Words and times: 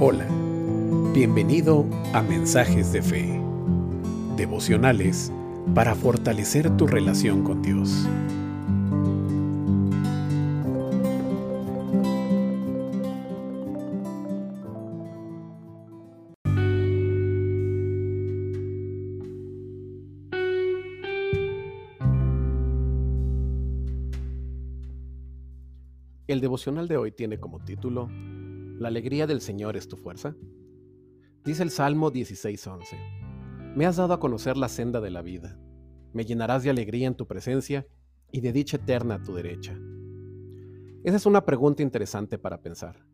Hola, 0.00 0.28
bienvenido 1.12 1.84
a 2.12 2.22
Mensajes 2.22 2.92
de 2.92 3.02
Fe, 3.02 3.40
devocionales 4.36 5.32
para 5.74 5.96
fortalecer 5.96 6.70
tu 6.76 6.86
relación 6.86 7.42
con 7.42 7.62
Dios. 7.62 8.06
El 26.28 26.42
devocional 26.42 26.88
de 26.88 26.98
hoy 26.98 27.10
tiene 27.10 27.40
como 27.40 27.64
título 27.64 28.10
¿La 28.78 28.88
alegría 28.88 29.26
del 29.26 29.40
Señor 29.40 29.78
es 29.78 29.88
tu 29.88 29.96
fuerza? 29.96 30.36
Dice 31.42 31.62
el 31.62 31.70
Salmo 31.70 32.12
16:11. 32.12 32.98
Me 33.74 33.86
has 33.86 33.96
dado 33.96 34.12
a 34.12 34.20
conocer 34.20 34.58
la 34.58 34.68
senda 34.68 35.00
de 35.00 35.08
la 35.08 35.22
vida. 35.22 35.58
Me 36.12 36.26
llenarás 36.26 36.62
de 36.62 36.68
alegría 36.68 37.06
en 37.06 37.14
tu 37.14 37.26
presencia 37.26 37.86
y 38.30 38.42
de 38.42 38.52
dicha 38.52 38.76
eterna 38.76 39.14
a 39.14 39.22
tu 39.22 39.32
derecha. 39.32 39.80
Esa 41.02 41.16
es 41.16 41.24
una 41.24 41.46
pregunta 41.46 41.82
interesante 41.82 42.36
para 42.36 42.60
pensar. 42.60 43.06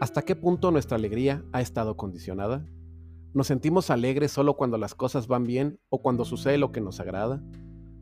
¿Hasta 0.00 0.22
qué 0.22 0.34
punto 0.34 0.70
nuestra 0.70 0.96
alegría 0.96 1.44
ha 1.52 1.60
estado 1.60 1.98
condicionada? 1.98 2.66
¿Nos 3.34 3.46
sentimos 3.46 3.90
alegres 3.90 4.32
solo 4.32 4.56
cuando 4.56 4.78
las 4.78 4.94
cosas 4.94 5.26
van 5.26 5.44
bien 5.44 5.78
o 5.90 6.00
cuando 6.00 6.24
sucede 6.24 6.56
lo 6.56 6.72
que 6.72 6.80
nos 6.80 6.98
agrada? 6.98 7.42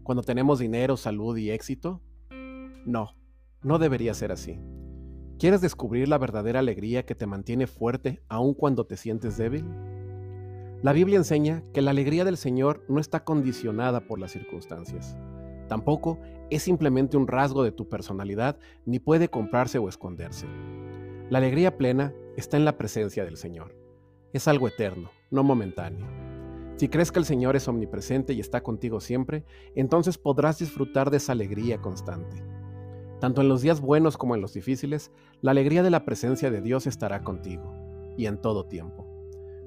¿Cuando 0.04 0.22
tenemos 0.22 0.60
dinero, 0.60 0.96
salud 0.96 1.36
y 1.36 1.50
éxito? 1.50 2.00
No, 2.84 3.16
no 3.66 3.80
debería 3.80 4.14
ser 4.14 4.30
así. 4.30 4.60
¿Quieres 5.40 5.60
descubrir 5.60 6.06
la 6.06 6.18
verdadera 6.18 6.60
alegría 6.60 7.04
que 7.04 7.16
te 7.16 7.26
mantiene 7.26 7.66
fuerte 7.66 8.22
aun 8.28 8.54
cuando 8.54 8.86
te 8.86 8.96
sientes 8.96 9.36
débil? 9.36 9.64
La 10.82 10.92
Biblia 10.92 11.16
enseña 11.16 11.64
que 11.74 11.82
la 11.82 11.90
alegría 11.90 12.24
del 12.24 12.36
Señor 12.36 12.84
no 12.88 13.00
está 13.00 13.24
condicionada 13.24 14.06
por 14.06 14.20
las 14.20 14.30
circunstancias. 14.30 15.16
Tampoco 15.68 16.20
es 16.48 16.62
simplemente 16.62 17.16
un 17.16 17.26
rasgo 17.26 17.64
de 17.64 17.72
tu 17.72 17.88
personalidad 17.88 18.56
ni 18.84 19.00
puede 19.00 19.28
comprarse 19.28 19.78
o 19.78 19.88
esconderse. 19.88 20.46
La 21.28 21.38
alegría 21.38 21.76
plena 21.76 22.14
está 22.36 22.56
en 22.56 22.64
la 22.64 22.78
presencia 22.78 23.24
del 23.24 23.36
Señor. 23.36 23.74
Es 24.32 24.46
algo 24.46 24.68
eterno, 24.68 25.10
no 25.32 25.42
momentáneo. 25.42 26.06
Si 26.76 26.88
crees 26.88 27.10
que 27.10 27.18
el 27.18 27.24
Señor 27.24 27.56
es 27.56 27.66
omnipresente 27.66 28.32
y 28.32 28.38
está 28.38 28.62
contigo 28.62 29.00
siempre, 29.00 29.44
entonces 29.74 30.18
podrás 30.18 30.60
disfrutar 30.60 31.10
de 31.10 31.16
esa 31.16 31.32
alegría 31.32 31.78
constante. 31.78 32.55
Tanto 33.20 33.40
en 33.40 33.48
los 33.48 33.62
días 33.62 33.80
buenos 33.80 34.18
como 34.18 34.34
en 34.34 34.42
los 34.42 34.52
difíciles, 34.52 35.10
la 35.40 35.52
alegría 35.52 35.82
de 35.82 35.90
la 35.90 36.04
presencia 36.04 36.50
de 36.50 36.60
Dios 36.60 36.86
estará 36.86 37.22
contigo, 37.22 37.72
y 38.16 38.26
en 38.26 38.40
todo 38.40 38.66
tiempo. 38.66 39.06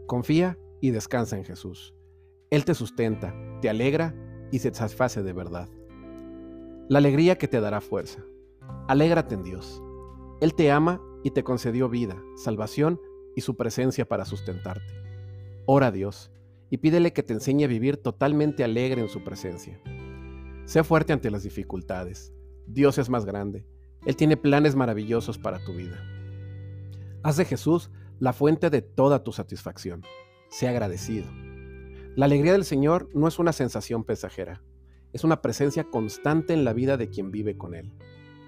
Confía 0.06 0.58
y 0.82 0.92
descansa 0.92 1.36
en 1.38 1.44
Jesús. 1.44 1.96
Él 2.52 2.64
te 2.66 2.76
sustenta, 2.76 3.34
te 3.62 3.70
alegra 3.70 4.16
y 4.52 4.60
se 4.60 4.74
satisface 4.74 5.24
de 5.24 5.34
verdad. 5.34 5.68
La 6.90 7.00
alegría 7.00 7.38
que 7.38 7.48
te 7.48 7.60
dará 7.60 7.82
fuerza. 7.82 8.24
Alégrate 8.88 9.36
en 9.36 9.44
Dios. 9.44 9.82
Él 10.42 10.54
te 10.54 10.72
ama 10.72 11.02
y 11.24 11.32
te 11.32 11.44
concedió 11.44 11.90
vida, 11.90 12.22
salvación 12.36 13.00
y 13.36 13.42
su 13.42 13.56
presencia 13.56 14.08
para 14.08 14.26
sustentarte. 14.26 14.94
Ora 15.66 15.88
a 15.88 15.92
Dios 15.92 16.32
y 16.70 16.78
pídele 16.78 17.14
que 17.14 17.24
te 17.24 17.34
enseñe 17.34 17.66
a 17.66 17.68
vivir 17.68 17.98
totalmente 17.98 18.64
alegre 18.64 19.02
en 19.02 19.10
su 19.10 19.24
presencia. 19.24 19.80
Sé 20.66 20.84
fuerte 20.84 21.14
ante 21.14 21.32
las 21.32 21.44
dificultades 21.44 22.34
Dios 22.72 23.00
es 23.00 23.10
más 23.10 23.26
grande. 23.26 23.66
Él 24.06 24.16
tiene 24.16 24.38
planes 24.38 24.76
maravillosos 24.76 25.40
para 25.40 25.58
tu 25.64 25.74
vida. 25.74 26.00
Haz 27.24 27.38
de 27.38 27.46
Jesús 27.46 27.90
la 28.20 28.32
fuente 28.32 28.70
de 28.70 28.84
toda 28.84 29.24
tu 29.24 29.32
satisfacción. 29.32 30.04
Sé 30.50 30.68
agradecido. 30.68 31.26
La 32.16 32.26
alegría 32.26 32.52
del 32.52 32.66
Señor 32.66 33.10
no 33.16 33.28
es 33.28 33.40
una 33.40 33.54
sensación 33.54 34.04
pasajera, 34.04 34.62
es 35.14 35.24
una 35.24 35.42
presencia 35.42 35.86
constante 35.86 36.54
en 36.54 36.64
la 36.64 36.74
vida 36.74 36.96
de 36.96 37.10
quien 37.10 37.32
vive 37.32 37.58
con 37.58 37.74
Él. 37.74 37.92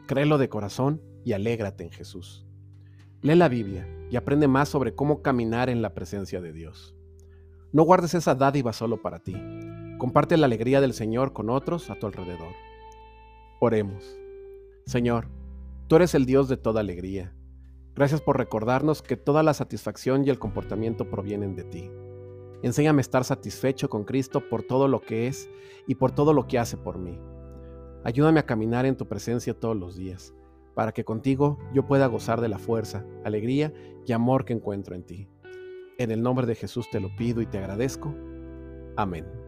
Créelo 0.05 0.37
de 0.37 0.49
corazón 0.49 1.01
y 1.25 1.33
alégrate 1.33 1.83
en 1.83 1.91
Jesús. 1.91 2.45
Lee 3.23 3.35
la 3.35 3.49
Biblia 3.49 3.87
y 4.11 4.17
aprende 4.17 4.47
más 4.47 4.69
sobre 4.69 4.93
cómo 4.93 5.23
caminar 5.23 5.69
en 5.69 5.81
la 5.81 5.95
presencia 5.95 6.41
de 6.41 6.53
Dios. 6.53 6.95
No 7.71 7.83
guardes 7.83 8.13
esa 8.13 8.35
dádiva 8.35 8.71
solo 8.71 9.01
para 9.01 9.19
ti. 9.19 9.35
Comparte 9.97 10.37
la 10.37 10.45
alegría 10.45 10.79
del 10.79 10.93
Señor 10.93 11.33
con 11.33 11.49
otros 11.49 11.89
a 11.89 11.95
tu 11.95 12.05
alrededor. 12.05 12.53
Oremos. 13.63 14.19
Señor, 14.87 15.27
tú 15.85 15.97
eres 15.97 16.15
el 16.15 16.25
Dios 16.25 16.49
de 16.49 16.57
toda 16.57 16.81
alegría. 16.81 17.31
Gracias 17.93 18.19
por 18.19 18.39
recordarnos 18.39 19.03
que 19.03 19.17
toda 19.17 19.43
la 19.43 19.53
satisfacción 19.53 20.25
y 20.25 20.31
el 20.31 20.39
comportamiento 20.39 21.11
provienen 21.11 21.55
de 21.55 21.63
ti. 21.65 21.91
Enséñame 22.63 23.01
a 23.01 23.01
estar 23.01 23.23
satisfecho 23.23 23.87
con 23.87 24.03
Cristo 24.03 24.49
por 24.49 24.63
todo 24.63 24.87
lo 24.87 24.99
que 24.99 25.27
es 25.27 25.47
y 25.85 25.93
por 25.93 26.11
todo 26.11 26.33
lo 26.33 26.47
que 26.47 26.57
hace 26.57 26.75
por 26.75 26.97
mí. 26.97 27.19
Ayúdame 28.03 28.39
a 28.39 28.47
caminar 28.47 28.87
en 28.87 28.97
tu 28.97 29.07
presencia 29.07 29.53
todos 29.53 29.77
los 29.77 29.95
días, 29.95 30.33
para 30.73 30.91
que 30.91 31.05
contigo 31.05 31.59
yo 31.71 31.85
pueda 31.85 32.07
gozar 32.07 32.41
de 32.41 32.49
la 32.49 32.57
fuerza, 32.57 33.05
alegría 33.23 33.71
y 34.07 34.11
amor 34.11 34.43
que 34.43 34.53
encuentro 34.53 34.95
en 34.95 35.03
ti. 35.03 35.27
En 35.99 36.09
el 36.09 36.23
nombre 36.23 36.47
de 36.47 36.55
Jesús 36.55 36.89
te 36.89 36.99
lo 36.99 37.15
pido 37.15 37.43
y 37.43 37.45
te 37.45 37.59
agradezco. 37.59 38.11
Amén. 38.97 39.40